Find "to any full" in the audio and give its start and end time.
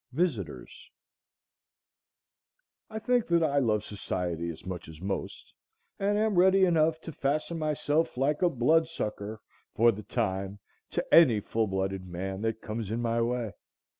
10.89-11.67